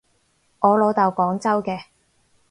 [0.61, 1.79] 我老豆廣州嘅